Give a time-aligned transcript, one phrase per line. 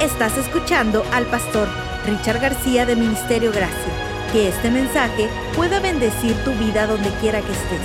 [0.00, 1.66] Estás escuchando al pastor
[2.04, 4.30] Richard García de Ministerio Gracia.
[4.30, 5.26] Que este mensaje
[5.56, 7.80] pueda bendecir tu vida donde quiera que estés.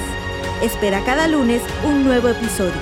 [0.61, 2.73] Espera cada lunes un nuevo episodio.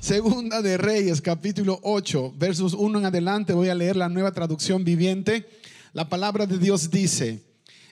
[0.00, 3.54] Segunda de Reyes, capítulo 8, versos 1 en adelante.
[3.54, 5.48] Voy a leer la nueva traducción viviente.
[5.94, 7.42] La palabra de Dios dice,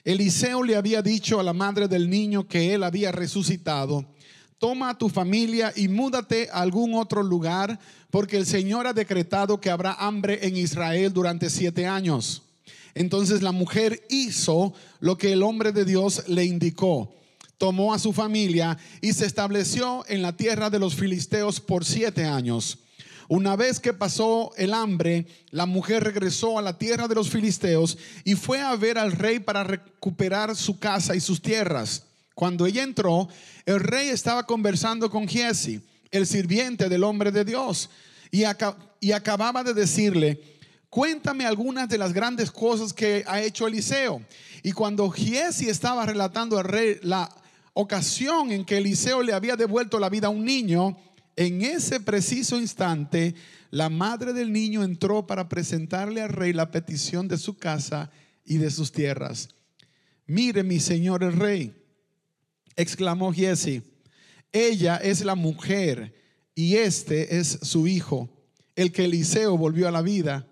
[0.03, 4.05] Eliseo le había dicho a la madre del niño que él había resucitado,
[4.59, 7.79] toma a tu familia y múdate a algún otro lugar,
[8.11, 12.43] porque el Señor ha decretado que habrá hambre en Israel durante siete años.
[12.93, 17.13] Entonces la mujer hizo lo que el hombre de Dios le indicó.
[17.57, 22.25] Tomó a su familia y se estableció en la tierra de los filisteos por siete
[22.25, 22.79] años.
[23.29, 27.97] Una vez que pasó el hambre, la mujer regresó a la tierra de los filisteos
[28.23, 32.08] y fue a ver al rey para recuperar su casa y sus tierras.
[32.39, 33.27] Cuando ella entró,
[33.65, 37.89] el rey estaba conversando con Giesi, el sirviente del hombre de Dios,
[38.31, 40.41] y, acababa de decirle,
[40.89, 44.21] cuéntame algunas de las grandes cosas que ha hecho Eliseo.
[44.63, 47.29] Y cuando Giesi estaba relatando al rey la
[47.73, 50.95] ocasión en que Eliseo le había devuelto la vida a un niño,
[51.35, 53.35] en ese preciso instante,
[53.69, 58.09] la madre del niño entró para presentarle al rey la petición de su casa
[58.45, 59.49] y de sus tierras.
[60.25, 61.78] Mire, mi señor el rey,
[62.81, 63.81] exclamó Giesi,
[64.53, 66.15] ella es la mujer
[66.55, 68.29] y este es su hijo,
[68.75, 70.47] el que Eliseo volvió a la vida.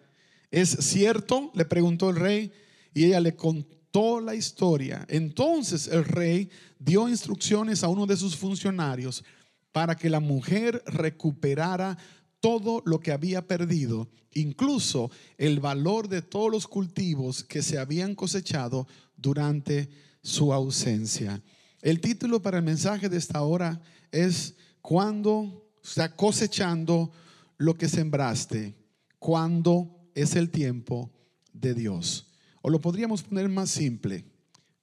[0.52, 1.52] ¿Es cierto?
[1.56, 2.52] le preguntó el rey
[2.94, 5.06] y ella le contó la historia.
[5.08, 9.24] Entonces el rey dio instrucciones a uno de sus funcionarios
[9.72, 11.98] para que la mujer recuperara
[12.42, 18.16] todo lo que había perdido, incluso el valor de todos los cultivos que se habían
[18.16, 19.90] cosechado durante
[20.22, 21.42] su ausencia.
[21.88, 27.14] El título para el mensaje de esta hora es cuando está cosechando
[27.56, 28.76] lo que sembraste,
[29.18, 31.10] cuando es el tiempo
[31.54, 32.30] de Dios.
[32.62, 34.26] O lo podríamos poner más simple,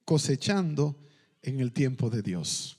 [0.07, 0.97] cosechando
[1.43, 2.79] en el tiempo de Dios.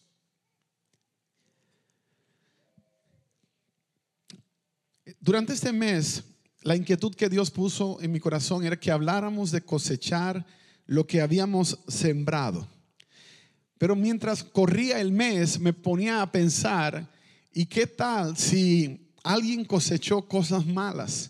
[5.19, 6.24] Durante este mes,
[6.63, 10.47] la inquietud que Dios puso en mi corazón era que habláramos de cosechar
[10.88, 12.68] lo que habíamos sembrado.
[13.85, 17.07] Pero mientras corría el mes, me ponía a pensar,
[17.53, 21.29] ¿y qué tal si alguien cosechó cosas malas?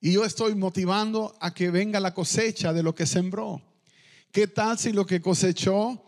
[0.00, 3.60] Y yo estoy motivando a que venga la cosecha de lo que sembró.
[4.30, 6.00] ¿Qué tal si lo que cosechó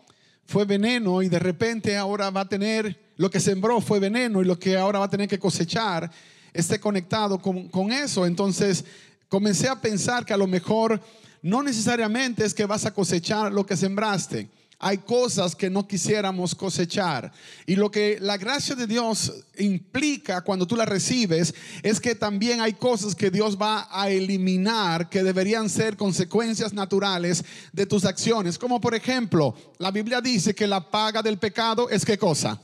[0.45, 4.45] fue veneno y de repente ahora va a tener lo que sembró fue veneno y
[4.45, 6.09] lo que ahora va a tener que cosechar
[6.53, 8.25] esté conectado con, con eso.
[8.25, 8.85] Entonces
[9.27, 11.01] comencé a pensar que a lo mejor
[11.41, 14.47] no necesariamente es que vas a cosechar lo que sembraste
[14.81, 17.33] hay cosas que no quisiéramos cosechar.
[17.65, 21.53] Y lo que la gracia de Dios implica cuando tú la recibes
[21.83, 27.43] es que también hay cosas que Dios va a eliminar que deberían ser consecuencias naturales
[27.73, 28.57] de tus acciones.
[28.57, 32.57] Como por ejemplo, la Biblia dice que la paga del pecado es qué cosa?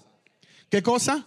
[0.70, 1.26] ¿Qué cosa?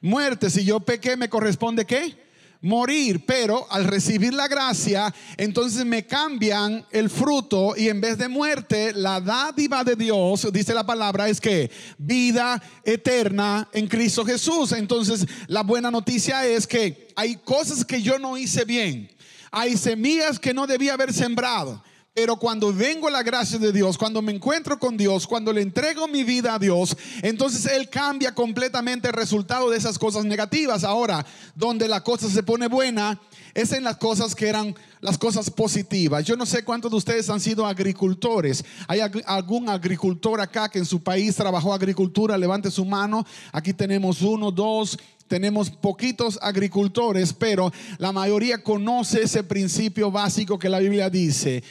[0.00, 0.50] Muerte.
[0.50, 2.27] Si yo pequé, me corresponde qué?
[2.60, 8.28] Morir, pero al recibir la gracia, entonces me cambian el fruto y en vez de
[8.28, 14.72] muerte, la dádiva de Dios, dice la palabra, es que vida eterna en Cristo Jesús.
[14.72, 19.10] Entonces, la buena noticia es que hay cosas que yo no hice bien,
[19.50, 21.82] hay semillas que no debía haber sembrado.
[22.14, 25.62] Pero cuando vengo a la gracia de Dios, cuando me encuentro con Dios, cuando le
[25.62, 30.82] entrego mi vida a Dios, entonces Él cambia completamente el resultado de esas cosas negativas.
[30.82, 31.24] Ahora,
[31.54, 33.20] donde la cosa se pone buena,
[33.54, 36.24] es en las cosas que eran las cosas positivas.
[36.24, 38.64] Yo no sé cuántos de ustedes han sido agricultores.
[38.88, 42.36] ¿Hay algún agricultor acá que en su país trabajó agricultura?
[42.36, 43.24] Levante su mano.
[43.52, 44.98] Aquí tenemos uno, dos,
[45.28, 51.62] tenemos poquitos agricultores, pero la mayoría conoce ese principio básico que la Biblia dice.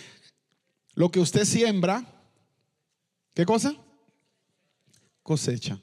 [0.97, 2.03] Lo que usted siembra,
[3.35, 3.75] ¿qué cosa?
[5.21, 5.79] Cosecha.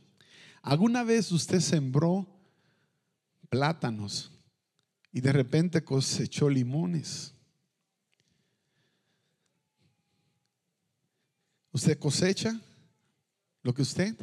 [0.60, 2.26] ¿Alguna vez usted sembró
[3.48, 4.32] plátanos
[5.12, 7.32] y de repente cosechó limones?
[11.70, 12.60] Usted cosecha
[13.62, 14.16] lo que usted.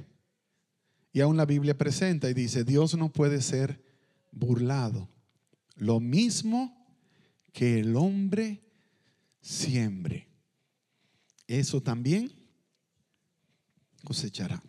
[1.14, 3.82] Y aún la Biblia presenta y dice, Dios no puede ser
[4.34, 5.08] burlado.
[5.78, 6.86] Lo mismo
[7.54, 8.62] que el hombre
[9.40, 10.31] siembre
[11.60, 12.32] eso también
[14.04, 14.62] cosechará.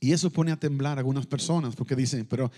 [0.00, 2.50] Y eso pone a temblar a algunas personas porque dicen, pero,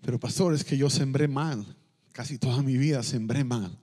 [0.00, 1.76] pero pastor, es que yo sembré mal,
[2.12, 3.78] casi toda mi vida sembré mal.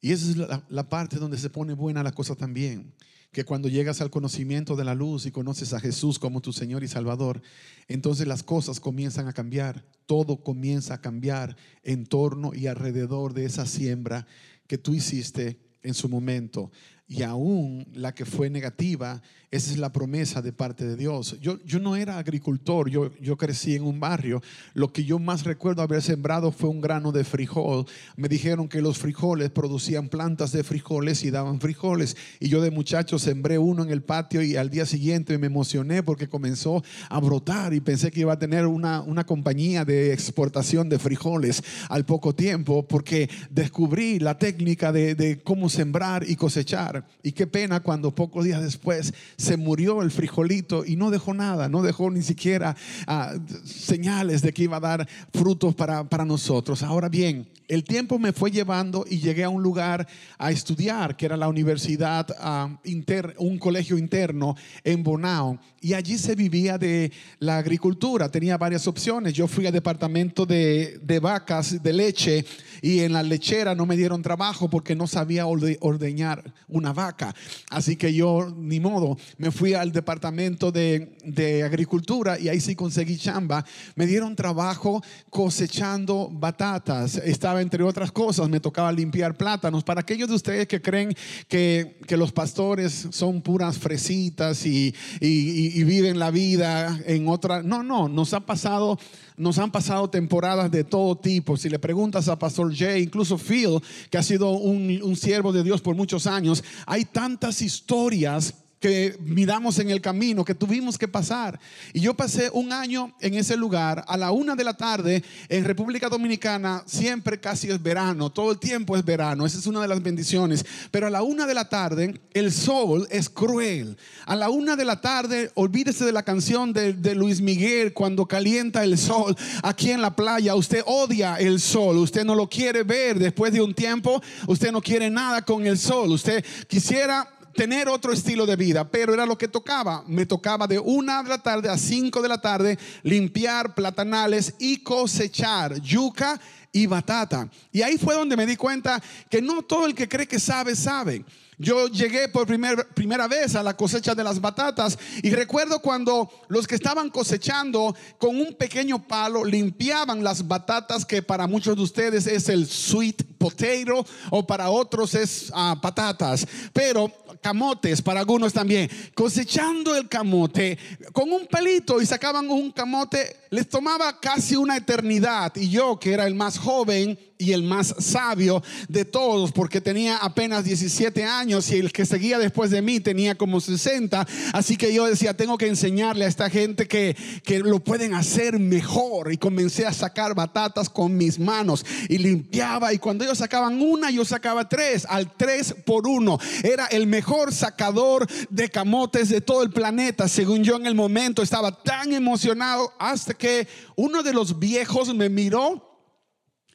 [0.00, 2.94] Y esa es la, la parte donde se pone buena la cosa también
[3.32, 6.82] que cuando llegas al conocimiento de la luz y conoces a Jesús como tu Señor
[6.82, 7.42] y Salvador,
[7.86, 13.44] entonces las cosas comienzan a cambiar, todo comienza a cambiar en torno y alrededor de
[13.44, 14.26] esa siembra
[14.66, 16.70] que tú hiciste en su momento
[17.08, 21.38] y aún la que fue negativa, esa es la promesa de parte de Dios.
[21.40, 24.42] Yo, yo no era agricultor, yo, yo crecí en un barrio.
[24.74, 27.86] Lo que yo más recuerdo haber sembrado fue un grano de frijol.
[28.16, 32.14] Me dijeron que los frijoles producían plantas de frijoles y daban frijoles.
[32.40, 36.02] Y yo de muchacho sembré uno en el patio y al día siguiente me emocioné
[36.02, 40.90] porque comenzó a brotar y pensé que iba a tener una, una compañía de exportación
[40.90, 46.97] de frijoles al poco tiempo porque descubrí la técnica de, de cómo sembrar y cosechar.
[47.22, 51.68] Y qué pena cuando pocos días después se murió el frijolito y no dejó nada,
[51.68, 53.34] no dejó ni siquiera ah,
[53.64, 56.82] señales de que iba a dar frutos para, para nosotros.
[56.82, 60.08] Ahora bien, el tiempo me fue llevando y llegué a un lugar
[60.38, 65.58] a estudiar, que era la universidad, uh, inter, un colegio interno en Bonao.
[65.80, 69.34] Y allí se vivía de la agricultura, tenía varias opciones.
[69.34, 72.44] Yo fui al departamento de, de vacas, de leche,
[72.80, 77.34] y en la lechera no me dieron trabajo porque no sabía ordeñar una vaca.
[77.70, 82.74] Así que yo, ni modo, me fui al departamento de, de agricultura y ahí sí
[82.74, 83.64] conseguí chamba.
[83.94, 87.16] Me dieron trabajo cosechando batatas.
[87.16, 89.84] Estaba entre otras cosas, me tocaba limpiar plátanos.
[89.84, 91.14] Para aquellos de ustedes que creen
[91.48, 97.62] que, que los pastores son puras fresitas y, y viven la vida en otra...
[97.62, 98.98] No, no, nos ha pasado
[99.38, 101.56] nos han pasado temporadas de todo tipo.
[101.56, 103.80] Si le preguntas a Pastor Jay, incluso Phil,
[104.10, 109.16] que ha sido un, un siervo de Dios por muchos años, hay tantas historias que
[109.20, 111.58] miramos en el camino, que tuvimos que pasar.
[111.92, 115.64] Y yo pasé un año en ese lugar, a la una de la tarde, en
[115.64, 119.88] República Dominicana, siempre casi es verano, todo el tiempo es verano, esa es una de
[119.88, 120.64] las bendiciones.
[120.90, 123.96] Pero a la una de la tarde, el sol es cruel.
[124.26, 128.26] A la una de la tarde, olvídese de la canción de, de Luis Miguel, cuando
[128.26, 132.82] calienta el sol aquí en la playa, usted odia el sol, usted no lo quiere
[132.82, 133.18] ver.
[133.18, 138.12] Después de un tiempo, usted no quiere nada con el sol, usted quisiera tener otro
[138.12, 140.04] estilo de vida, pero era lo que tocaba.
[140.06, 144.76] Me tocaba de una de la tarde a cinco de la tarde limpiar platanales y
[144.84, 146.40] cosechar yuca
[146.70, 147.48] y batata.
[147.72, 150.76] Y ahí fue donde me di cuenta que no todo el que cree que sabe,
[150.76, 151.24] sabe.
[151.58, 156.68] Yo llegué por primera vez a la cosecha de las batatas y recuerdo cuando los
[156.68, 162.28] que estaban cosechando con un pequeño palo limpiaban las batatas que para muchos de ustedes
[162.28, 167.10] es el sweet potato o para otros es uh, patatas, pero
[167.40, 168.88] camotes para algunos también.
[169.14, 170.78] Cosechando el camote
[171.12, 176.12] con un pelito y sacaban un camote, les tomaba casi una eternidad y yo que
[176.12, 181.70] era el más joven y el más sabio de todos, porque tenía apenas 17 años
[181.70, 184.26] y el que seguía después de mí tenía como 60.
[184.52, 188.58] Así que yo decía, tengo que enseñarle a esta gente que, que lo pueden hacer
[188.58, 189.32] mejor.
[189.32, 192.92] Y comencé a sacar batatas con mis manos y limpiaba.
[192.92, 196.38] Y cuando ellos sacaban una, yo sacaba tres, al tres por uno.
[196.64, 201.42] Era el mejor sacador de camotes de todo el planeta, según yo en el momento.
[201.42, 205.87] Estaba tan emocionado hasta que uno de los viejos me miró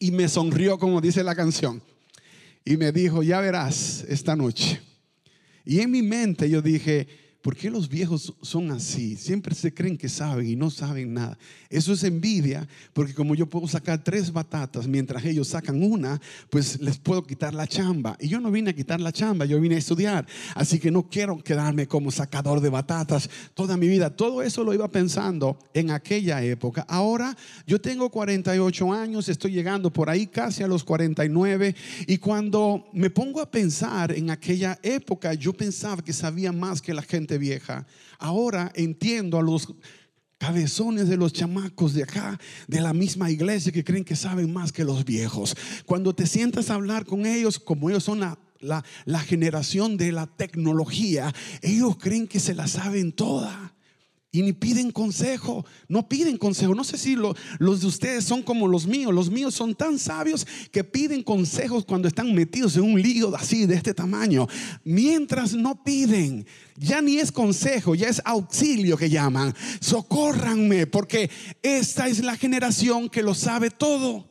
[0.04, 1.82] y me sonrió como dice la canción.
[2.66, 4.82] Y me dijo, ya verás esta noche.
[5.64, 7.08] Y en mi mente yo dije,
[7.44, 9.18] ¿Por qué los viejos son así?
[9.18, 11.38] Siempre se creen que saben y no saben nada.
[11.70, 16.80] Eso es envidia, porque como yo puedo sacar tres batatas mientras ellos sacan una, pues
[16.80, 18.16] les puedo quitar la chamba.
[18.22, 20.26] Y yo no vine a quitar la chamba, yo vine a estudiar.
[20.56, 24.16] Así que no quiero quedarme como sacador de batatas toda mi vida.
[24.16, 26.86] Todo eso lo iba pensando en aquella época.
[26.88, 27.36] Ahora
[27.68, 31.76] yo tengo 48 años, estoy llegando por ahí casi a los 49.
[32.08, 36.94] Y cuando me pongo a pensar en aquella época, yo pensaba que sabía más que
[36.94, 37.86] la gente vieja.
[38.20, 39.68] Ahora entiendo a los
[40.38, 42.38] cabezones de los chamacos de acá,
[42.68, 45.56] de la misma iglesia, que creen que saben más que los viejos.
[45.86, 50.28] Cuando te sientas a hablar con ellos, como ellos son la, la, generación de la
[50.28, 53.74] tecnología, ellos creen que se la saben toda
[54.36, 56.74] y ni piden consejo, no piden consejo.
[56.74, 59.14] No sé si los de ustedes son como los míos.
[59.14, 63.68] Los míos son tan sabios que piden consejos cuando están metidos en un lío así
[63.68, 64.48] de este tamaño.
[64.84, 69.54] Mientras no piden, ya ni es consejo, ya es auxilio que llaman.
[69.80, 71.30] Socórranme, porque
[71.62, 74.28] esta es la generación que lo sabe todo.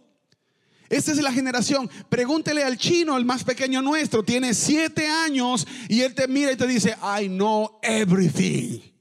[0.90, 1.88] Esta es la generación.
[2.09, 6.56] Pregúntele al chino, el más pequeño nuestro, tiene siete años y él te mira y
[6.56, 8.91] te dice, I know everything.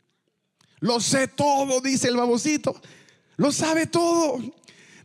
[0.81, 2.79] Lo sé todo, dice el babocito.
[3.37, 4.39] Lo sabe todo.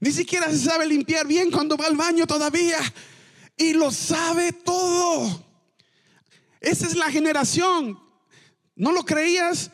[0.00, 2.78] Ni siquiera se sabe limpiar bien cuando va al baño todavía.
[3.58, 5.42] y lo sabe todo.
[6.60, 7.98] Esa es la generación.
[8.74, 9.70] ¿No lo creías?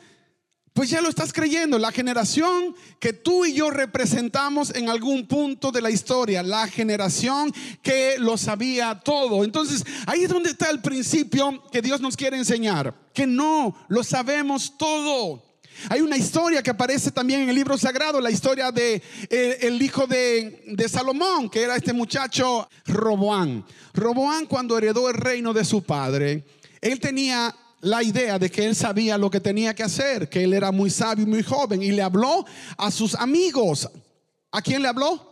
[0.73, 5.71] Pues ya lo estás creyendo, la generación que tú y yo representamos en algún punto
[5.71, 9.45] de la historia, la generación que lo sabía todo.
[9.45, 14.03] Entonces, ahí es donde está el principio que Dios nos quiere enseñar, que no lo
[14.03, 15.52] sabemos todo.
[15.89, 19.81] Hay una historia que aparece también en el libro sagrado, la historia de eh, el
[19.81, 23.65] hijo de, de, Salomón, que era este muchacho Roboán.
[23.95, 26.45] Roboán cuando heredó el reino de su padre,
[26.81, 30.55] él tenía la idea de que él sabía lo que tenía que hacer, que él
[30.55, 33.89] era muy sabio y muy joven, y le habló a sus amigos.
[34.53, 35.32] ¿A quién le habló?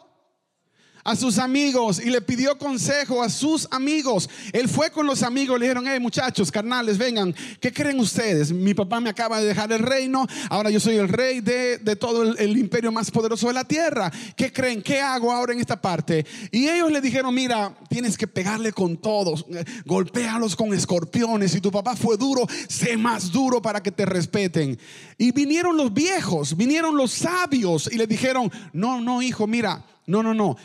[1.05, 4.29] A sus amigos y le pidió consejo a sus amigos.
[4.53, 8.53] Él fue con los amigos, le dijeron, hey muchachos, carnales, vengan, ¿qué creen ustedes?
[8.53, 12.23] Mi papá me acaba de dejar el reino, ahora yo soy el rey de, todo
[12.23, 14.11] el, el, imperio más poderoso de la tierra.
[14.37, 14.83] ¿Qué creen?
[14.83, 16.25] ¿Qué hago ahora en esta parte?
[16.51, 19.47] Y ellos le dijeron, mira, tienes que pegarle con todos,
[19.85, 21.53] golpéalos con escorpiones.
[21.53, 24.79] Si tu papá fue duro, sé más duro para que te respeten.
[25.19, 30.23] Y vinieron los viejos, vinieron los sabios y le dijeron, no, no, hijo, mira, no,
[30.23, 30.57] no, no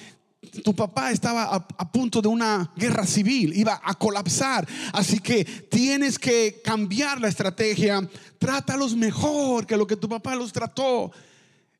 [0.46, 4.68] tu papá estaba a, punto de una guerra civil, iba a colapsar.
[4.94, 8.08] Así que tienes que cambiar la estrategia.
[8.38, 11.12] Trátalos mejor que lo que tu papá los trató.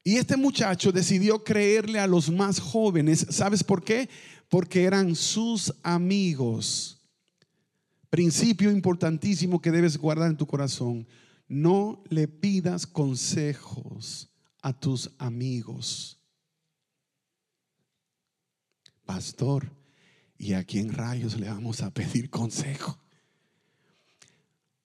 [0.04, 3.26] Y este muchacho decidió creerle a los más jóvenes.
[3.30, 4.10] ¿Sabes por qué?
[4.50, 7.00] Porque eran sus amigos.
[8.10, 11.08] Principio importantísimo que debes guardar en tu corazón.
[11.48, 14.30] No le pidas consejos
[14.62, 16.15] a tus amigos
[19.06, 19.72] pastor,
[20.38, 23.00] ¿y a quién rayos le vamos a pedir consejo?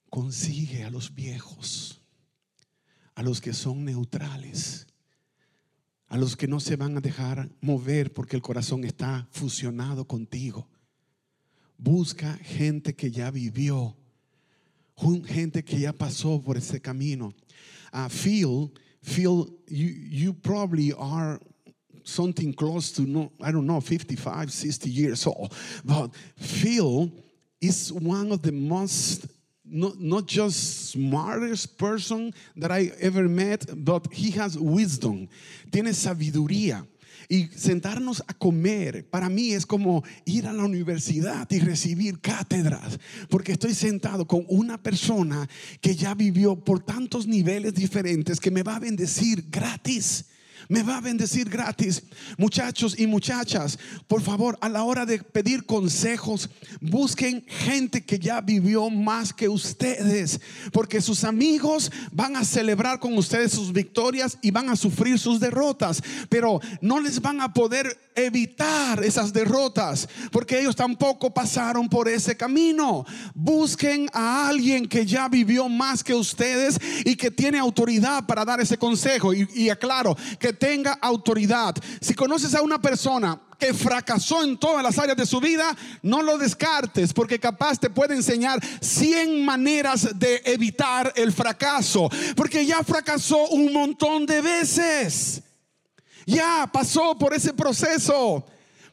[0.09, 2.00] Consigue a los viejos,
[3.15, 4.87] a los que son neutrales,
[6.07, 10.69] a los que no se van a dejar mover porque el corazón está fusionado contigo.
[11.79, 13.97] Busca gente que ya vivió,
[15.25, 17.33] gente que ya pasó por ese camino.
[17.93, 18.73] Uh, feel,
[19.03, 21.41] feel, you, you probably are
[22.11, 25.55] something close to, no, I don't know, 55, 60 years old.
[25.85, 27.11] But Phil
[27.61, 29.26] is one of the most
[29.71, 35.29] not, not just smartest person that I ever met, but he has wisdom.
[35.71, 36.87] Tiene sabiduría.
[37.29, 42.99] Y sentarnos a comer para mí es como ir a la universidad y recibir cátedras,
[43.29, 45.49] porque estoy sentado con una persona
[45.81, 50.25] que ya vivió por tantos niveles diferentes que me va a bendecir gratis
[50.69, 52.02] me va a bendecir gratis.
[52.38, 56.50] Muchachos y muchachas, por favor, a la hora de pedir consejos,
[56.81, 60.40] busquen gente que ya vivió más que ustedes,
[60.73, 65.40] porque sus amigos van a celebrar con ustedes sus victorias y van a sufrir sus
[65.40, 72.09] derrotas, pero no les van a poder evitar esas derrotas, porque ellos tampoco pasaron por
[72.09, 73.05] ese camino.
[73.35, 78.61] Busquen a alguien que ya vivió más que ustedes y que tiene autoridad para dar
[78.61, 79.33] ese consejo.
[79.33, 81.75] Y, aclaro, que tenga autoridad.
[82.00, 86.23] Si conoces a una persona que fracasó en todas las áreas de su vida, no
[86.23, 92.83] lo descartes, porque capaz te puede enseñar 100 maneras de evitar el fracaso, porque ya
[92.83, 95.42] fracasó un montón de veces.
[96.26, 98.47] Ya pasó por ese proceso.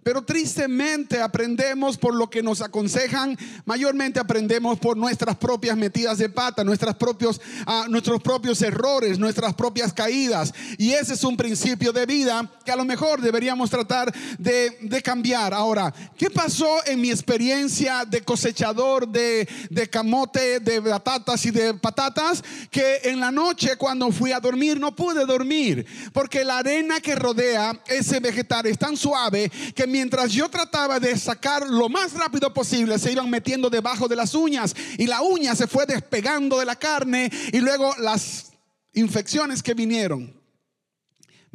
[0.07, 6.29] Pero tristemente aprendemos por lo que nos aconsejan, mayormente aprendemos por nuestras propias metidas de
[6.29, 10.53] pata, nuestras propios, uh, nuestros propios errores, nuestras propias caídas.
[10.77, 15.01] Y ese es un principio de vida que a lo mejor deberíamos tratar de, de
[15.01, 15.53] cambiar.
[15.53, 21.73] Ahora, ¿qué pasó en mi experiencia de cosechador de, de camote, de batatas y de
[21.73, 22.41] patatas?
[22.71, 27.13] Que en la noche cuando fui a dormir no pude dormir porque la arena que
[27.13, 32.13] rodea ese vegetal es tan suave que mi mientras yo trataba de sacar lo más
[32.13, 36.59] rápido posible, se iban metiendo debajo de las uñas y la uña se fue despegando
[36.59, 38.51] de la carne y luego las
[38.93, 40.36] infecciones que vinieron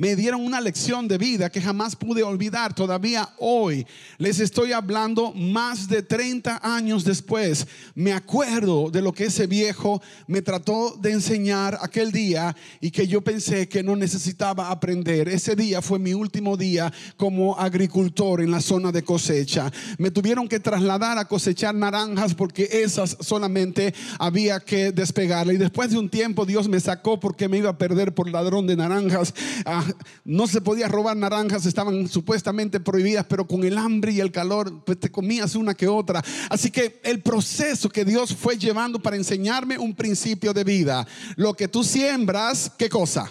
[0.02, 2.74] me dieron una lección de vida que jamás pude olvidar.
[2.74, 3.86] Todavía hoy
[4.18, 7.68] les estoy hablando más de 30 años después.
[7.94, 13.06] Me acuerdo de lo que ese viejo me trató de enseñar aquel día y que
[13.06, 15.28] yo pensé que no necesitaba aprender.
[15.28, 19.70] Ese día fue mi último día como agricultor en la zona de cosecha.
[19.98, 25.54] Me tuvieron que trasladar a cosechar naranjas porque esas solamente había que despegarle.
[25.54, 28.66] Y después de un tiempo Dios me sacó porque me iba a perder por ladrón
[28.66, 29.32] de naranjas.
[29.64, 29.91] Ah,
[30.24, 34.84] no se podía robar naranjas, estaban supuestamente prohibidas, pero con el hambre y el calor,
[34.84, 36.22] pues te comías una que otra.
[36.48, 41.06] Así que el proceso que Dios fue llevando para enseñarme un principio de vida,
[41.36, 43.30] lo que tú siembras, ¿qué cosa?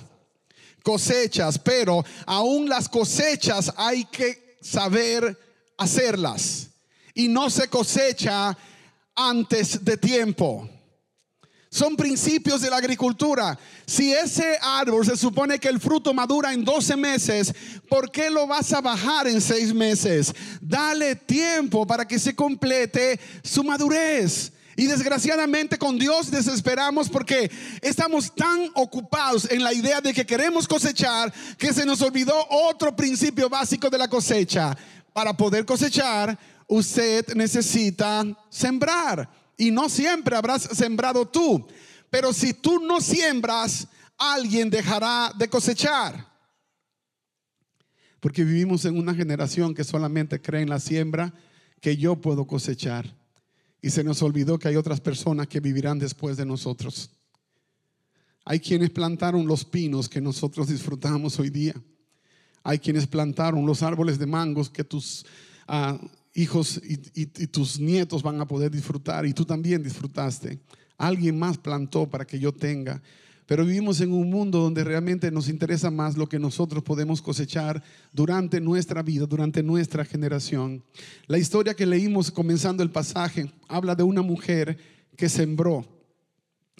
[0.84, 5.38] Cosechas, pero aún las cosechas hay que saber
[5.78, 6.68] hacerlas.
[7.14, 8.58] y no se cosecha
[9.16, 10.70] antes de tiempo.
[11.74, 13.58] Son principios de la agricultura.
[13.86, 17.54] Si ese árbol se supone que el fruto madura en 12 meses,
[17.88, 20.34] ¿por qué lo vas a bajar en 6 meses?
[20.60, 24.52] Dale tiempo para que se complete su madurez.
[24.76, 27.50] Y desgraciadamente con Dios desesperamos porque
[27.82, 32.94] estamos tan ocupados en la idea de que queremos cosechar que se nos olvidó otro
[32.94, 34.78] principio básico de la cosecha.
[35.14, 36.38] Para poder cosechar,
[36.68, 41.68] usted necesita sembrar y no siempre habrás sembrado tú.
[42.10, 43.88] Pero si tú no siembras,
[44.18, 46.28] alguien dejará de cosechar.
[48.20, 51.32] Porque vivimos en una generación que solamente cree en la siembra
[51.80, 53.16] que yo puedo cosechar.
[53.84, 57.12] Y se nos olvidó que hay otras personas que vivirán después de nosotros.
[58.46, 61.76] Hay quienes plantaron los pinos que nosotros disfrutamos hoy día.
[62.64, 65.24] Hay quienes plantaron los árboles de mangos que tus
[65.68, 70.60] uh, hijos y, tus nietos van a poder disfrutar y tú también disfrutaste.
[70.98, 73.02] Alguien más plantó para que yo tenga.
[73.48, 77.84] Pero vivimos en un mundo donde realmente nos interesa más lo que nosotros podemos cosechar
[78.14, 80.84] durante nuestra vida, durante nuestra generación.
[81.28, 84.78] La historia que leímos comenzando el pasaje habla de una mujer
[85.18, 85.86] que sembró,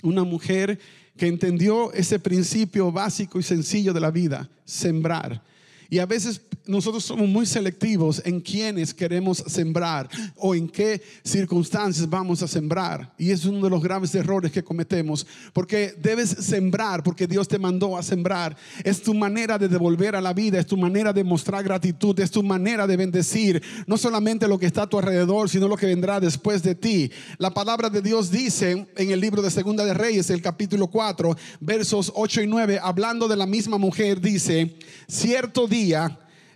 [0.02, 0.80] una mujer
[1.18, 5.44] que entendió ese principio básico y sencillo de la vida, sembrar.
[5.92, 10.08] Y a veces nosotros somos muy selectivos en quienes queremos sembrar
[10.38, 13.14] o en qué circunstancias vamos a sembrar.
[13.18, 15.28] Y es uno de los graves errores que cometemos.
[15.52, 18.56] Porque debes sembrar porque Dios te mandó a sembrar.
[18.86, 22.32] Es tu manera de devolver a la vida, es tu manera de mostrar gratitud, es
[22.32, 25.88] tu manera de bendecir no solamente lo que está a tu alrededor, sino lo que
[25.88, 27.12] vendrá después de ti.
[27.38, 31.36] La palabra de Dios dice en el libro de Segunda de Reyes, el capítulo 4,
[31.60, 34.78] versos 8 y 9, hablando de la misma mujer, dice,
[35.10, 35.68] cierto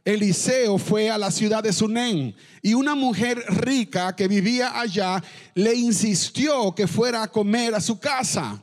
[0.06, 5.24] Eliseo fue a la ciudad de Sunem y una mujer rica que vivía allá
[5.56, 8.62] le insistió que fuera a comer a su casa.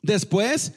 [0.00, 0.72] Después,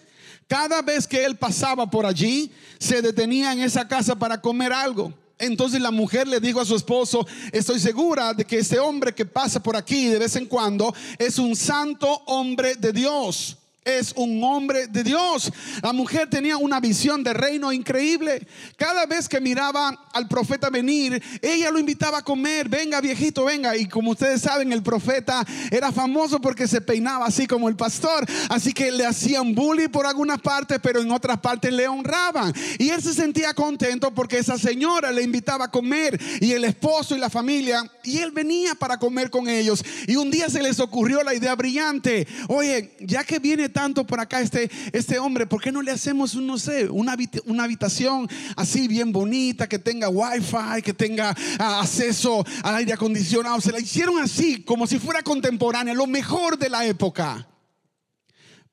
[0.47, 5.13] cada vez que él pasaba por allí, se detenía en esa casa para comer algo.
[5.37, 9.25] Entonces la mujer le dijo a su esposo, estoy segura de que este hombre que
[9.25, 14.43] pasa por aquí de vez en cuando es un santo hombre de Dios es un
[14.43, 15.51] hombre de Dios.
[15.81, 18.45] La mujer tenía una visión de reino increíble.
[18.77, 22.69] Cada vez que miraba al profeta venir, ella lo invitaba a comer.
[22.69, 23.75] Venga, viejito, venga.
[23.75, 28.25] Y como ustedes saben, el profeta era famoso porque se peinaba así como el pastor.
[28.49, 32.53] Así que le hacían bullying por algunas partes, pero en otras partes le honraban.
[32.79, 37.15] Y él se sentía contento porque esa señora le invitaba a comer y el esposo
[37.15, 37.83] y la familia.
[38.03, 39.83] Y él venía para comer con ellos.
[40.07, 42.27] Y un día se les ocurrió la idea brillante.
[42.47, 46.35] Oye, ya que viene tanto por acá este, este hombre, ¿por qué no le hacemos,
[46.35, 52.45] no sé, una, una habitación así bien bonita, que tenga wifi, que tenga ah, acceso
[52.63, 53.59] al aire acondicionado?
[53.59, 57.49] Se la hicieron así, como si fuera contemporánea, lo mejor de la época.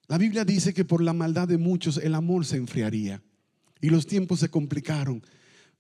[0.07, 3.23] La Biblia dice que por la maldad de muchos el amor se enfriaría
[3.81, 5.23] y los tiempos se complicaron.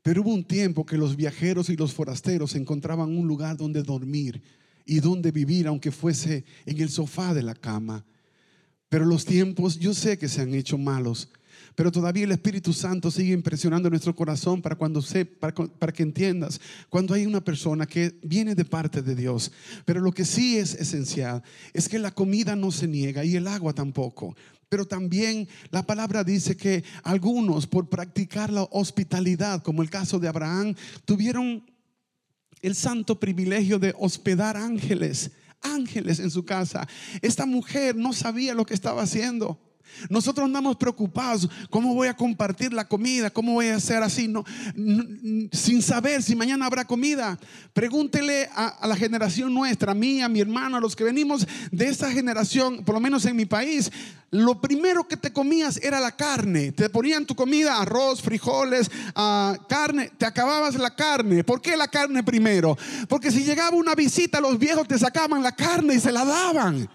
[0.02, 4.42] Pero hubo un tiempo que los viajeros y los forasteros encontraban un lugar donde dormir
[4.86, 8.04] y donde vivir, aunque fuese en el sofá de la cama.
[8.90, 11.30] Pero los tiempos yo sé que se han hecho malos,
[11.76, 16.02] pero todavía el Espíritu Santo sigue impresionando nuestro corazón para cuando se, para, para, que
[16.02, 19.52] entiendas cuando hay una persona que viene de parte de Dios.
[19.84, 23.46] Pero lo que sí es esencial es que la comida no se niega y el
[23.46, 24.36] agua tampoco.
[24.68, 30.26] Pero también la palabra dice que algunos por practicar la hospitalidad, como el caso de
[30.26, 30.74] Abraham,
[31.04, 31.64] tuvieron
[32.60, 35.30] el santo privilegio de hospedar ángeles
[35.62, 36.86] ángeles en su casa.
[37.22, 39.69] Esta mujer no sabía lo que estaba haciendo.
[40.08, 43.30] Nosotros andamos preocupados, ¿cómo voy a compartir la comida?
[43.30, 44.28] ¿Cómo voy a hacer así?
[44.28, 44.44] No,
[45.52, 47.38] sin saber si mañana habrá comida.
[47.72, 51.88] Pregúntele a, la generación nuestra, a mí, a mi hermano, a los que venimos de
[51.88, 53.90] esta generación, por lo menos en mi país,
[54.30, 56.72] lo primero que te comías era la carne.
[56.72, 61.42] Te ponían tu comida, arroz, frijoles, ah, carne, te acababas la carne.
[61.42, 62.78] ¿Por qué la carne primero?
[63.08, 66.88] Porque si llegaba una visita, los viejos te sacaban la carne y se la daban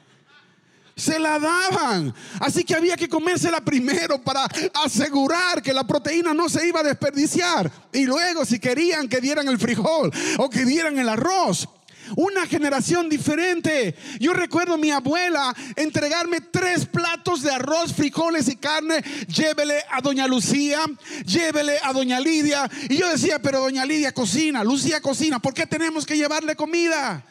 [0.95, 2.13] se la daban.
[2.39, 4.47] Así que había que comérsela primero para
[4.83, 7.71] asegurar que la proteína no se iba a desperdiciar.
[7.91, 11.67] Y luego si querían que dieran el frijol o que dieran el arroz.
[12.15, 13.95] Una generación diferente.
[14.19, 19.03] Yo recuerdo a mi abuela entregarme tres platos de arroz, frijoles y carne.
[19.27, 20.81] Llévele a doña Lucía,
[21.25, 22.69] llévele a doña Lidia.
[22.89, 27.23] Y yo decía, pero doña Lidia cocina, Lucía cocina, ¿por qué tenemos que llevarle comida?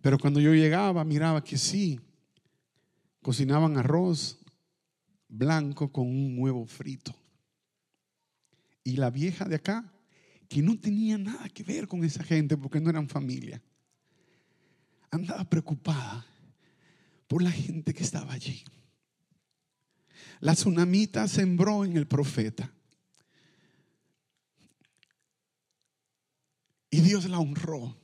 [0.00, 2.00] Pero cuando yo llegaba, miraba que sí,
[3.22, 4.38] cocinaban arroz
[5.28, 7.14] blanco con un huevo frito.
[8.82, 9.92] Y la vieja de acá
[10.48, 13.62] que no tenía nada que ver con esa gente porque no eran familia.
[15.10, 16.26] Andaba preocupada
[17.28, 18.64] por la gente que estaba allí.
[20.40, 22.72] La tsunamita sembró en el profeta.
[26.90, 27.96] Y Dios la honró.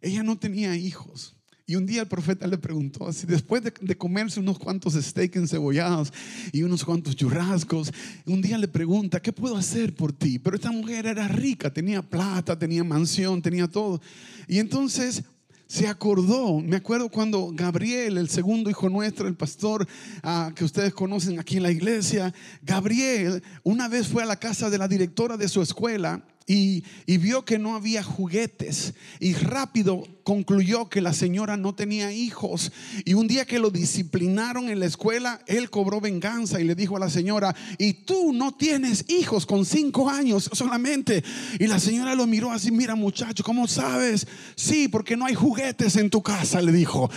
[0.00, 1.37] Ella no tenía hijos.
[1.70, 6.14] Y un día el profeta le preguntó, si después de, comerse unos cuantos steaks encebollados
[6.50, 7.92] y unos cuantos churrascos,
[8.24, 10.38] un día le pregunta, ¿qué puedo hacer por ti?
[10.38, 14.00] Pero esta mujer era rica, tenía plata, tenía mansión, tenía todo.
[14.46, 15.24] Y entonces
[15.66, 19.86] se acordó, me acuerdo cuando Gabriel, el segundo hijo nuestro, el pastor
[20.22, 24.70] ah, que ustedes conocen aquí en la iglesia, Gabriel una vez fue a la casa
[24.70, 26.82] de la directora de su escuela y,
[27.18, 32.72] vio que no había juguetes y rápido concluyó que la señora no tenía hijos.
[33.04, 36.96] Y un día que lo disciplinaron en la escuela, él cobró venganza y le dijo
[36.96, 41.22] a la señora, y tú no tienes hijos con cinco años solamente.
[41.58, 44.26] Y la señora lo miró así, mira muchacho, ¿cómo sabes?
[44.56, 47.10] Sí, porque no hay juguetes en tu casa, le dijo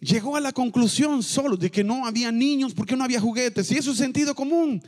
[0.00, 3.72] llegó a la conclusión solo de que no había niños porque no había juguetes.
[3.72, 4.80] Y eso es sentido común.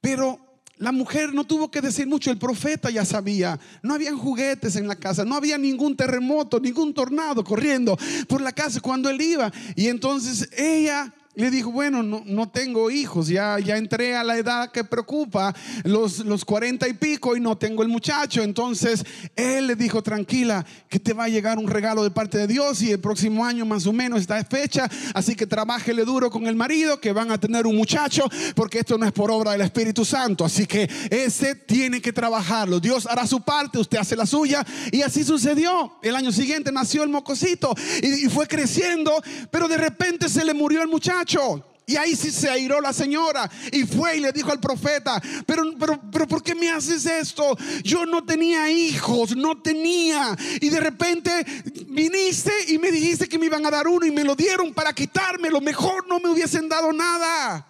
[0.00, 0.49] Pero
[0.80, 3.60] la mujer no tuvo que decir mucho, el profeta ya sabía.
[3.82, 8.50] No habían juguetes en la casa, no había ningún terremoto, ningún tornado corriendo por la
[8.50, 9.52] casa cuando él iba.
[9.76, 14.36] Y entonces ella le dijo, bueno, no, no, tengo hijos, ya, ya entré a la
[14.36, 18.42] edad que preocupa, los, los cuarenta y pico y no tengo el muchacho.
[18.42, 19.04] Entonces
[19.36, 22.82] él le dijo, tranquila, que te va a llegar un regalo de parte de Dios
[22.82, 26.56] y el próximo año más o menos está fecha, así que trabájele duro con el
[26.56, 28.24] marido, que van a tener un muchacho,
[28.54, 32.80] porque esto no es por obra del Espíritu Santo, así que ese tiene que trabajarlo.
[32.80, 35.98] Dios hará su parte, usted hace la suya y así sucedió.
[36.02, 39.12] El año siguiente nació el mocosito y, y fue creciendo,
[39.50, 41.29] pero de repente se le murió el muchacho.
[41.90, 45.64] Y ahí sí se airó la señora y fue y le dijo al profeta, pero,
[45.76, 47.56] pero, pero, ¿por qué me haces esto?
[47.82, 50.36] Yo no tenía hijos, no tenía.
[50.60, 51.30] Y de repente
[51.88, 54.92] viniste y me dijiste que me iban a dar uno y me lo dieron para
[54.92, 55.50] quitarme.
[55.50, 57.66] Lo mejor no me hubiesen dado nada.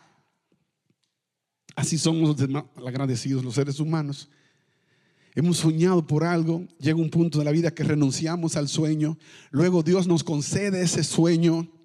[1.74, 2.36] Así somos
[2.86, 4.28] agradecidos los seres humanos.
[5.34, 9.16] Hemos soñado por algo, llega un punto de la vida que renunciamos al sueño,
[9.50, 11.79] luego Dios nos concede ese sueño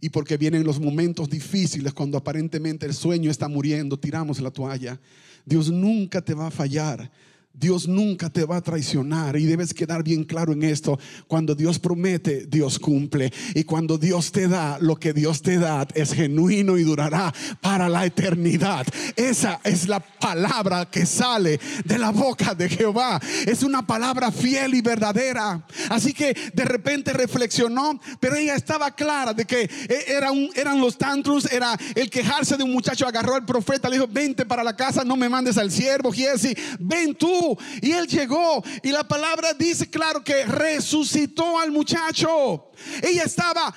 [0.00, 4.98] y porque vienen los momentos difíciles cuando aparentemente el sueño está muriendo, tiramos la toalla.
[5.44, 7.10] Dios nunca te va a fallar.
[7.58, 10.98] Dios nunca te va a traicionar y debes quedar bien claro en esto.
[11.26, 13.32] Cuando Dios promete, Dios cumple.
[13.54, 17.88] Y cuando Dios te da, lo que Dios te da es genuino y durará para
[17.88, 18.86] la eternidad.
[19.16, 23.20] Esa es la palabra que sale de la boca de Jehová.
[23.46, 25.66] Es una palabra fiel y verdadera.
[25.88, 29.68] Así que de repente reflexionó, pero ella estaba clara de que
[30.06, 33.06] era un, eran los tantrums, era el quejarse de un muchacho.
[33.06, 36.56] Agarró al profeta, le dijo, vente para la casa, no me mandes al siervo, Jesse,
[36.78, 37.47] ven tú
[37.80, 42.70] y él llegó y la palabra dice claro que resucitó al muchacho.
[43.02, 43.74] Ella estaba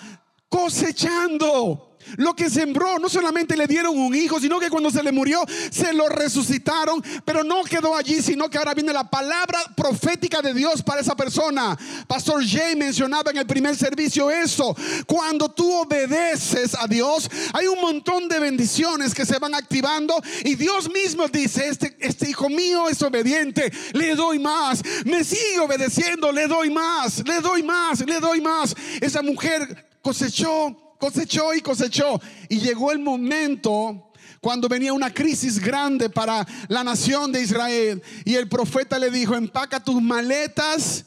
[0.49, 1.90] cosechando.
[2.17, 5.43] Lo que sembró, no solamente le dieron un hijo, sino que cuando se le murió,
[5.69, 7.03] se lo resucitaron.
[7.25, 11.15] Pero no quedó allí, sino que ahora viene la palabra profética de Dios para esa
[11.15, 11.77] persona.
[12.07, 14.75] Pastor Jay mencionaba en el primer servicio eso.
[15.05, 20.21] Cuando tú obedeces a Dios, hay un montón de bendiciones que se van activando.
[20.43, 24.81] Y Dios mismo dice, este, este hijo mío es obediente, le doy más.
[25.05, 28.75] Me sigue obedeciendo, le doy más, le doy más, le doy más.
[28.99, 32.21] Esa mujer cosechó cosechó y cosechó.
[32.47, 38.01] Y llegó el momento cuando venía una crisis grande para la nación de Israel.
[38.23, 41.05] Y el profeta le dijo, empaca tus maletas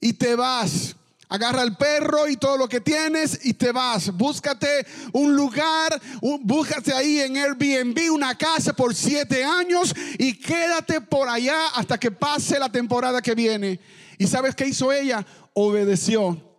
[0.00, 0.96] y te vas.
[1.28, 4.10] Agarra el perro y todo lo que tienes y te vas.
[4.14, 6.00] Búscate un lugar,
[6.42, 12.10] búscate ahí en Airbnb una casa por siete años y quédate por allá hasta que
[12.10, 13.80] pase la temporada que viene.
[14.16, 15.26] ¿Y sabes qué hizo ella?
[15.54, 16.53] Obedeció.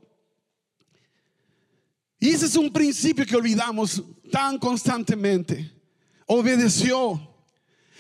[2.20, 4.02] Y ese es un principio que olvidamos
[4.32, 5.72] tan constantemente.
[6.26, 7.36] Obedeció.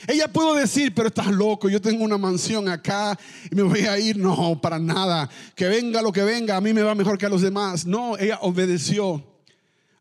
[0.07, 3.17] Ella pudo decir, pero estás loco, yo tengo una mansión acá
[3.49, 4.17] y me voy a ir.
[4.17, 5.29] No, para nada.
[5.55, 7.85] Que venga lo que venga, a mí me va mejor que a los demás.
[7.85, 9.23] No, ella obedeció.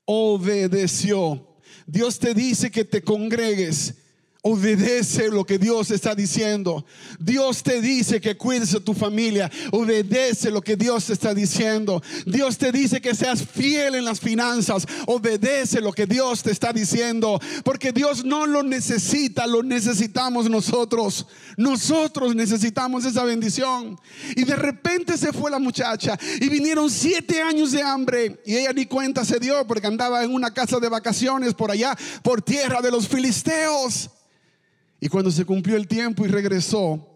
[0.04, 1.48] Obedeció.
[1.86, 3.94] Dios te dice que te congregues
[4.46, 6.84] Obedece lo que Dios está diciendo.
[7.18, 9.50] Dios te dice que cuides de tu familia.
[9.70, 12.02] Obedece lo que Dios está diciendo.
[12.26, 14.86] Dios te dice que seas fiel en las finanzas.
[15.06, 17.40] Obedece lo que Dios te está diciendo.
[17.64, 21.26] Porque Dios no lo necesita, lo necesitamos nosotros.
[21.56, 23.98] Nosotros necesitamos esa bendición.
[24.36, 28.42] Y de repente se fue la muchacha y vinieron siete años de hambre.
[28.44, 31.96] Y ella ni cuenta se dio porque andaba en una casa de vacaciones por allá,
[32.22, 34.10] por tierra de los filisteos.
[35.04, 37.13] Y cuando se cumplió el tiempo y regresó,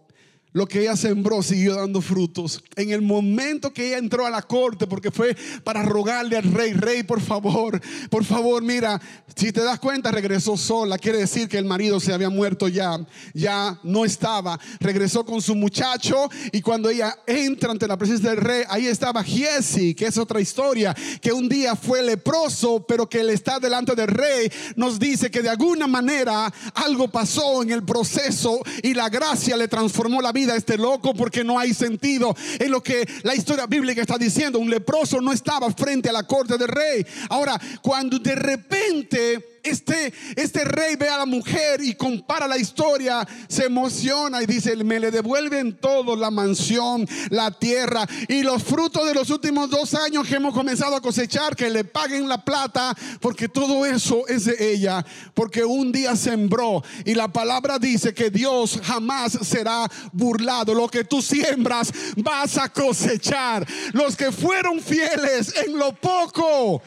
[0.51, 2.63] lo que ella sembró siguió dando frutos.
[2.75, 6.73] En el momento que ella entró a la corte, porque fue para rogarle al rey,
[6.73, 8.99] rey, por favor, por favor, mira,
[9.35, 10.97] si te das cuenta, regresó sola.
[10.97, 12.99] Quiere decir que el marido se había muerto ya,
[13.33, 14.59] ya no estaba.
[14.79, 19.23] Regresó con su muchacho y cuando ella entra ante la presencia del rey, ahí estaba
[19.23, 23.93] Giesi, que es otra historia, que un día fue leproso, pero que él está delante
[23.93, 29.09] del rey, nos dice que de alguna manera algo pasó en el proceso y la
[29.09, 33.35] gracia le transformó la vida este loco porque no hay sentido en lo que la
[33.35, 34.59] historia bíblica está diciendo.
[34.59, 37.05] Un leproso no estaba frente a la corte del rey.
[37.29, 43.27] Ahora, cuando de repente este, este rey ve a la mujer y compara la historia,
[43.47, 49.07] se emociona y dice, me le devuelven todo, la mansión, la tierra y los frutos
[49.07, 52.95] de los últimos dos años que hemos comenzado a cosechar, que le paguen la plata,
[53.19, 58.29] porque todo eso es de ella, porque un día sembró y la palabra dice que
[58.29, 60.73] Dios jamás será burlado.
[60.73, 63.65] Lo que tú siembras vas a cosechar.
[63.93, 66.81] Los que fueron fieles en lo poco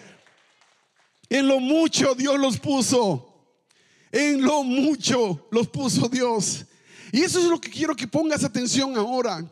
[1.33, 3.29] en lo mucho Dios los puso.
[4.11, 6.67] En lo mucho los puso Dios.
[7.11, 9.43] Y eso es lo que quiero que pongas atención ahora.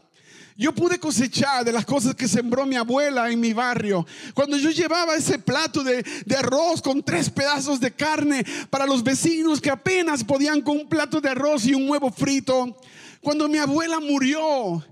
[0.58, 4.06] Yo pude cosechar de las cosas que sembró mi abuela en mi barrio.
[4.34, 9.02] Cuando yo llevaba ese plato de, de, arroz con tres pedazos de carne para los
[9.02, 12.76] vecinos que apenas podían con un plato de arroz y un huevo frito.
[13.22, 14.84] Cuando mi abuela murió,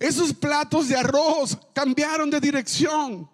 [0.00, 3.30] esos platos de arroz cambiaron de dirección.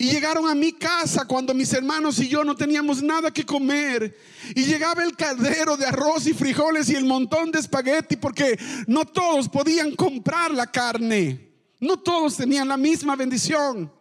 [0.00, 4.16] Y llegaron a mi casa cuando mis hermanos y yo no teníamos nada que comer.
[4.54, 9.04] Y llegaba el caldero de arroz y frijoles y el montón de espagueti porque no
[9.04, 11.50] todos podían comprar la carne.
[11.80, 13.92] No todos tenían la misma bendición.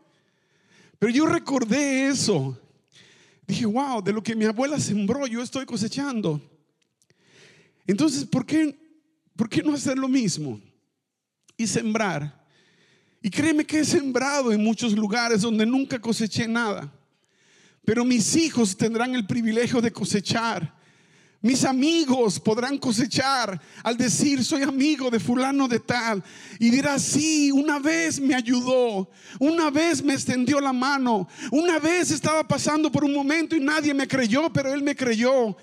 [0.99, 2.57] Pero yo recordé eso.
[3.45, 6.41] Dije, wow, de lo que mi abuela sembró yo estoy cosechando.
[7.85, 8.73] Entonces, ¿por qué,
[9.35, 10.61] por qué no hacer lo mismo?
[11.57, 12.38] Y sembrar
[13.21, 16.91] y créeme que he sembrado en muchos lugares donde nunca coseché nada.
[17.83, 20.77] Pero mis hijos tendrán el privilegio de cosechar.
[21.41, 26.23] Mis amigos podrán cosechar al decir soy amigo de fulano de tal.
[26.59, 32.11] Y dirá, sí, una vez me ayudó, una vez me extendió la mano, una vez
[32.11, 35.55] estaba pasando por un momento y nadie me creyó, pero él me creyó.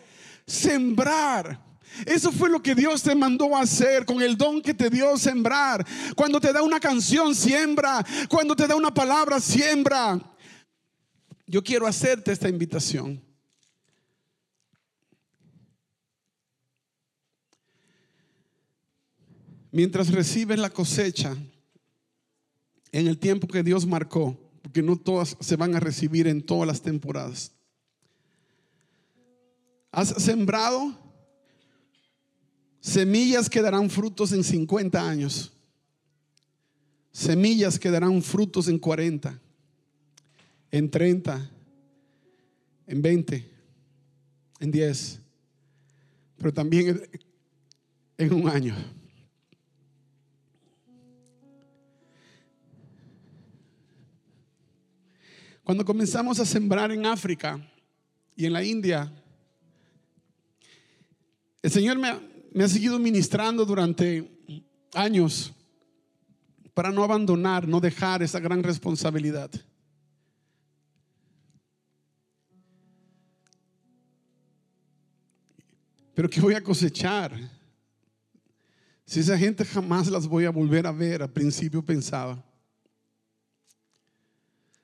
[0.47, 1.66] Sembrar
[2.05, 5.87] eso fue lo que Dios te mandó hacer con el don que te dio sembrar.
[6.15, 8.05] Cuando te da una canción, siembra.
[8.29, 10.21] Cuando te da una palabra, siembra.
[11.47, 13.23] Yo quiero hacerte esta invitación.
[19.71, 21.37] Mientras recibes la cosecha
[22.93, 26.67] en el tiempo que Dios marcó, porque no todas se van a recibir en todas
[26.67, 27.53] las temporadas.
[29.93, 31.06] Has sembrado
[32.87, 35.53] Semillas que darán frutos en 50 años.
[37.11, 39.41] Semillas que darán frutos en 40,
[40.71, 41.51] en 30,
[42.87, 43.51] en 20,
[44.61, 45.21] en 10,
[46.39, 47.03] pero también
[48.19, 48.77] en un año.
[55.65, 57.69] Cuando comenzamos a sembrar en África
[58.37, 59.13] y en la India,
[61.63, 64.27] el Señor me, me ha seguido ministrando durante
[64.95, 65.53] años
[66.73, 69.51] para no abandonar, no dejar esa gran responsabilidad.
[76.15, 77.39] Pero que voy a cosechar?
[79.05, 82.43] Si esa gente jamás las voy a volver a ver, al principio pensaba.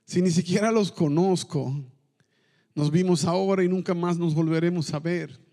[0.05, 1.75] Si ni siquiera los conozco,
[2.75, 5.52] nos vimos ahora y nunca más nos volveremos a ver.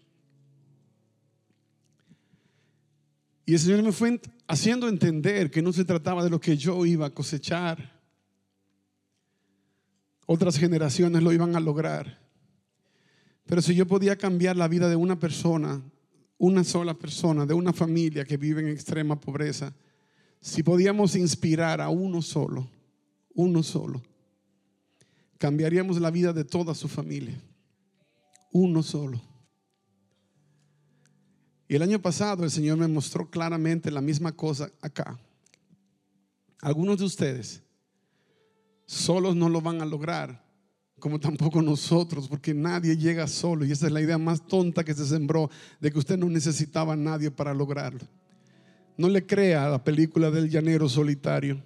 [3.49, 6.85] Y el Señor me fue haciendo entender que no se trataba de lo que yo
[6.85, 7.99] iba a cosechar.
[10.27, 12.19] Otras generaciones lo iban a lograr.
[13.47, 15.81] Pero si yo podía cambiar la vida de una persona,
[16.37, 19.73] una sola persona, de una familia que vive en extrema pobreza,
[20.39, 22.69] si podíamos inspirar a uno solo,
[23.33, 24.03] uno solo,
[25.39, 27.41] cambiaríamos la vida de toda su familia.
[28.51, 29.28] Uno solo.
[31.69, 35.19] Y el año pasado el Señor me mostró claramente la misma cosa acá.
[36.61, 37.61] Algunos de ustedes
[38.87, 40.43] solos no lo van a lograr,
[40.97, 43.65] como tampoco nosotros, porque nadie llega solo.
[43.65, 46.93] Y esa es la idea más tonta que se sembró de que usted no necesitaba
[46.93, 48.01] a nadie para lograrlo.
[48.97, 51.61] No le crea a la película del llanero solitario.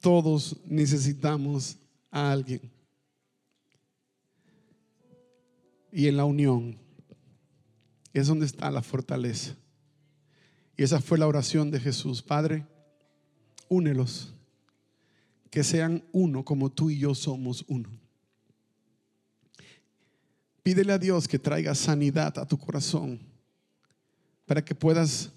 [0.00, 1.76] Todos necesitamos
[2.10, 2.62] a alguien.
[5.92, 6.83] Y en la unión
[8.20, 9.54] es donde está la fortaleza.
[10.76, 12.22] Y esa fue la oración de Jesús.
[12.22, 12.66] Padre,
[13.68, 14.32] únelos,
[15.50, 17.88] que sean uno como tú y yo somos uno.
[20.62, 23.20] Pídele a Dios que traiga sanidad a tu corazón
[24.46, 25.30] para que puedas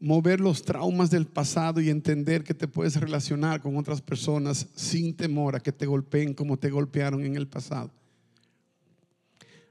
[0.00, 5.14] mover los traumas del pasado y entender que te puedes relacionar con otras personas sin
[5.16, 7.90] temor a que te golpeen como te golpearon en el pasado.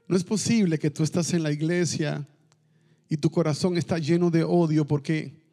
[0.06, 2.26] No es posible que tú estás en la iglesia
[3.08, 5.44] y tu corazón está lleno de odio porque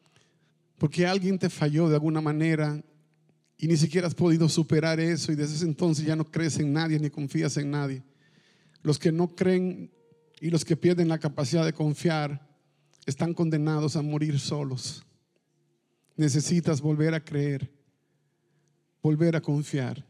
[0.81, 2.83] porque alguien te falló de alguna manera
[3.55, 6.73] y ni siquiera has podido superar eso y desde ese entonces ya no crees en
[6.73, 8.01] nadie ni confías en nadie.
[8.81, 9.91] Los que no creen
[10.39, 12.49] y los que pierden la capacidad de confiar
[13.05, 15.03] están condenados a morir solos.
[16.15, 17.69] Necesitas volver a creer,
[19.03, 20.03] volver a confiar.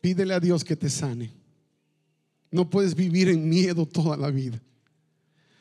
[0.00, 1.37] Pídele a Dios que te sane.
[2.50, 4.60] No puedes vivir en miedo toda la vida.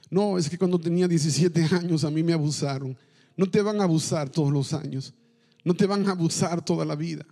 [0.09, 2.97] No, es que cuando tenía 17 años a mí me abusaron.
[3.35, 5.13] No te van a abusar todos los años.
[5.63, 7.25] No te van a abusar toda la vida.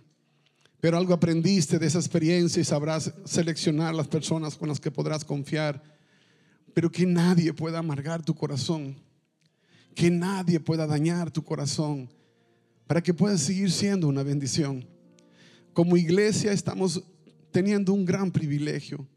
[0.80, 5.24] Pero algo aprendiste de esa experiencia y sabrás seleccionar las personas con las que podrás
[5.24, 5.82] confiar
[6.76, 8.94] pero que nadie pueda amargar tu corazón,
[9.94, 12.06] que nadie pueda dañar tu corazón,
[12.86, 14.86] para que puedas seguir siendo una bendición.
[15.72, 17.02] Como iglesia estamos
[17.50, 19.08] teniendo un gran privilegio.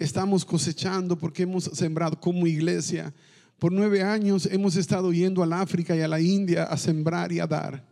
[0.00, 3.12] Estamos cosechando porque hemos sembrado como iglesia.
[3.58, 7.38] Por nueve años hemos estado yendo al África y a la India a sembrar y
[7.38, 7.86] a dar.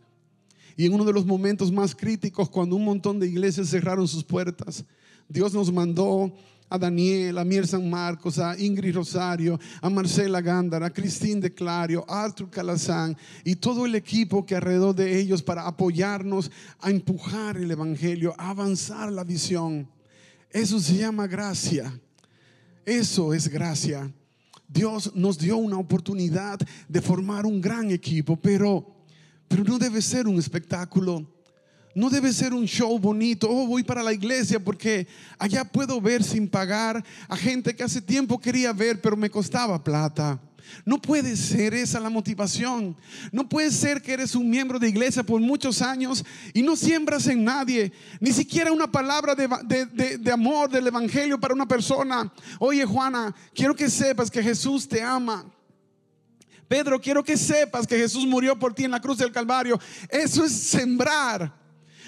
[0.75, 4.23] Y en uno de los momentos más críticos, cuando un montón de iglesias cerraron sus
[4.23, 4.83] puertas,
[5.27, 6.33] Dios nos mandó
[6.67, 11.53] a Daniel, a Mier San Marcos, a Ingrid Rosario, a Marcela Gándara, a Cristín de
[11.53, 16.89] Clario, a Arthur Calazán y todo el equipo que alrededor de ellos para apoyarnos a
[16.89, 19.87] empujar el Evangelio, a avanzar la visión.
[20.51, 21.99] Eso se llama gracia.
[22.85, 24.11] Eso es gracia.
[24.67, 28.95] Dios nos dio una oportunidad de formar un gran equipo, pero,
[29.47, 31.27] pero no debe ser un espectáculo
[31.95, 33.49] no debe ser un show bonito.
[33.49, 35.07] Oh, voy para la iglesia porque
[35.37, 39.83] allá puedo ver sin pagar a gente que hace tiempo quería ver, pero me costaba
[39.83, 40.39] plata.
[40.85, 42.95] No puede ser esa la motivación.
[43.31, 47.27] No puede ser que eres un miembro de iglesia por muchos años y no siembras
[47.27, 52.31] en nadie, ni siquiera una palabra de, de, amor del Evangelio para una persona.
[52.59, 55.45] Oye Juana, quiero que sepas que Jesús te ama.
[56.67, 59.79] Pedro, quiero que sepas que Jesús murió por ti en la cruz del Calvario.
[60.07, 61.59] Eso es sembrar.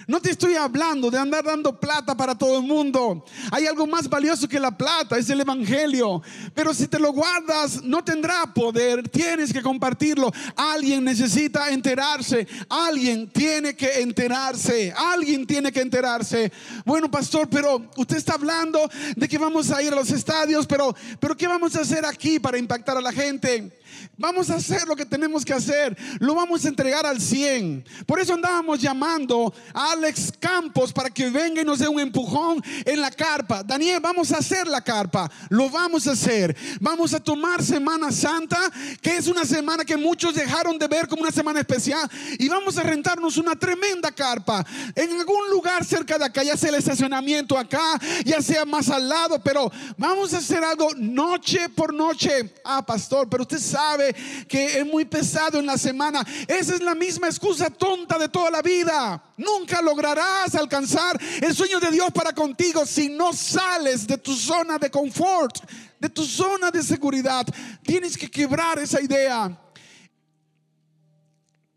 [0.07, 3.23] No te estoy hablando de andar dando plata para todo el mundo.
[3.51, 6.21] Hay algo más valioso que la plata, es el Evangelio.
[6.53, 9.07] Pero si te lo guardas, no tendrá poder.
[9.09, 10.31] Tienes que compartirlo.
[10.55, 12.47] Alguien necesita enterarse.
[12.69, 14.93] Alguien tiene que enterarse.
[14.95, 16.51] Alguien tiene que enterarse.
[16.85, 20.95] Bueno, pastor, pero usted está hablando de que vamos a ir a los estadios, pero,
[21.19, 23.81] pero ¿qué vamos a hacer aquí para impactar a la gente?
[24.17, 25.97] Vamos a hacer lo que tenemos que hacer.
[26.19, 27.85] Lo vamos a entregar al 100.
[28.05, 32.63] Por eso andábamos llamando a Alex Campos para que venga y nos dé un empujón
[32.85, 33.61] en la carpa.
[33.61, 35.29] Daniel, vamos a hacer la carpa.
[35.49, 36.55] Lo vamos a hacer.
[36.79, 41.23] Vamos a tomar Semana Santa, que es una semana que muchos dejaron de ver como
[41.23, 42.09] una semana especial.
[42.39, 46.69] Y vamos a rentarnos una tremenda carpa en algún lugar cerca de acá, ya sea
[46.69, 51.93] el estacionamiento acá, ya sea más al lado, pero vamos a hacer algo noche por
[51.93, 52.53] noche.
[52.63, 54.15] Ah, pastor, pero usted sabe
[54.47, 56.25] que es muy pesado en la semana.
[56.47, 59.21] Esa es la misma excusa tonta de toda la vida.
[59.41, 64.77] Nunca lograrás alcanzar el sueño de Dios para contigo si no sales de tu zona
[64.77, 65.57] de confort,
[65.99, 67.45] de tu zona de seguridad.
[67.81, 69.59] Tienes que quebrar esa idea.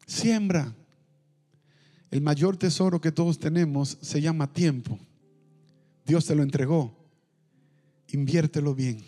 [0.07, 0.75] Siembra.
[2.11, 4.99] El mayor tesoro que todos tenemos se llama tiempo.
[6.05, 6.95] Dios te lo entregó.
[8.09, 9.05] Inviértelo bien.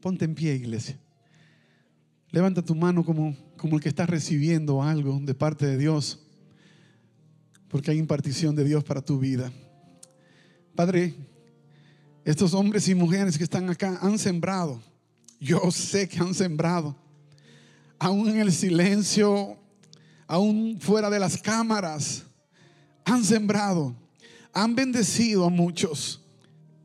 [0.00, 0.98] Ponte en pie, iglesia.
[2.30, 6.25] Levanta tu mano como, como el que está recibiendo algo de parte de Dios,
[7.76, 9.52] porque hay impartición de Dios para tu vida.
[10.74, 11.14] Padre,
[12.24, 14.80] estos hombres y mujeres que están acá han sembrado.
[15.38, 16.96] Yo sé que han sembrado.
[17.98, 19.58] Aún en el silencio,
[20.26, 22.22] aún fuera de las cámaras,
[23.04, 23.94] han sembrado.
[24.54, 26.24] Han bendecido a muchos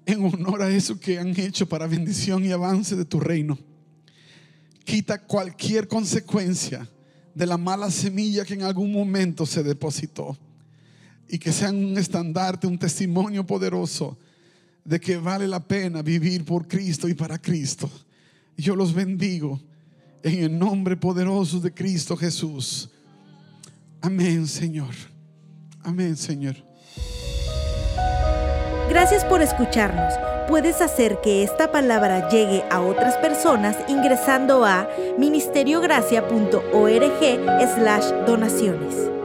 [0.05, 3.57] en honor a eso que han hecho para bendición y avance de tu reino.
[4.83, 6.85] Quita cualquier consecuencia
[7.33, 10.37] de la mala semilla que en algún momento se depositó.
[11.31, 14.17] Y que sean un estandarte, un testimonio poderoso
[14.83, 17.89] de que vale la pena vivir por Cristo y para Cristo.
[18.57, 19.59] Yo los bendigo
[20.23, 22.89] en el nombre poderoso de Cristo Jesús.
[24.01, 24.93] Amén, Señor.
[25.83, 26.55] Amén, Señor.
[28.89, 30.13] Gracias por escucharnos.
[30.47, 39.20] Puedes hacer que esta palabra llegue a otras personas ingresando a ministeriogracia.org slash donaciones.